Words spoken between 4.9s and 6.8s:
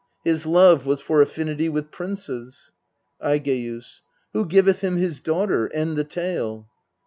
his daughter? End the tale.